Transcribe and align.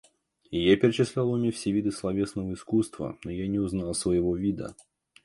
Я 0.51 0.77
перечислял 0.77 1.27
в 1.27 1.31
уме 1.33 1.51
все 1.51 1.71
виды 1.71 1.91
словесного 1.91 2.51
искусства, 2.55 3.19
но 3.23 3.29
я 3.29 3.47
не 3.47 3.59
узнал 3.59 3.93
своего 3.93 4.35
вида. 4.35 4.75